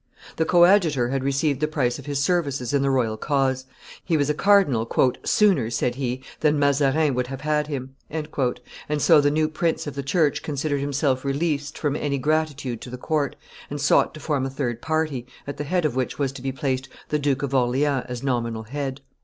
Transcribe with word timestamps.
The 0.37 0.45
coadjutor 0.45 1.09
had 1.09 1.23
received 1.23 1.59
the 1.59 1.67
price 1.67 1.99
of 1.99 2.07
his 2.07 2.17
services 2.17 2.73
in 2.73 2.81
the 2.81 2.89
royal 2.89 3.17
cause; 3.17 3.65
he 4.03 4.17
was 4.17 4.31
a 4.31 4.33
cardinal 4.33 4.89
"sooner," 5.23 5.69
said 5.69 5.93
he, 5.93 6.23
"than 6.39 6.57
Mazarias 6.57 7.13
would 7.13 7.27
have 7.27 7.41
had 7.41 7.67
him;" 7.67 7.93
and 8.09 8.27
so 8.97 9.21
the 9.21 9.29
new 9.29 9.47
prince 9.47 9.85
of 9.85 9.93
the 9.93 10.01
church 10.01 10.41
considered 10.41 10.79
himself 10.79 11.23
released 11.23 11.77
from 11.77 11.95
any 11.95 12.17
gratitude 12.17 12.81
to 12.81 12.89
the 12.89 12.97
court, 12.97 13.35
and 13.69 13.79
sought 13.79 14.15
to 14.15 14.19
form 14.19 14.43
a 14.43 14.49
third 14.49 14.81
party, 14.81 15.27
at 15.45 15.57
the 15.57 15.65
head 15.65 15.85
of 15.85 15.95
which 15.95 16.17
was 16.17 16.31
to 16.31 16.41
be 16.41 16.51
placed 16.51 16.89
the 17.09 17.19
Duke 17.19 17.43
of 17.43 17.53
Orleans 17.53 18.05
as 18.09 18.23
nominal 18.23 18.63
head. 18.63 19.01